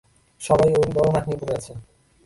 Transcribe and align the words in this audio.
সবাই 0.41 0.69
ওর 0.73 0.87
বড় 0.95 1.07
নাক 1.13 1.25
নিয়ে 1.27 1.39
পড়ে 1.41 1.53
আছে। 1.57 1.73